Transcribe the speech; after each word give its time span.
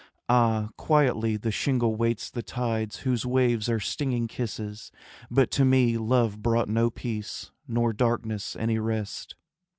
Ah, 0.27 0.69
quietly 0.77 1.37
the 1.37 1.51
shingle 1.51 1.95
waits 1.95 2.31
the 2.31 2.41
tides 2.41 3.01
Whose 3.01 3.23
waves 3.23 3.69
are 3.69 3.79
stinging 3.79 4.27
kisses, 4.27 4.91
but 5.29 5.51
to 5.51 5.63
me 5.63 5.95
Love 5.95 6.41
brought 6.41 6.67
no 6.69 6.89
peace, 6.89 7.51
nor 7.67 7.93
darkness 7.93 8.55
any 8.55 8.79
rest. 8.79 9.35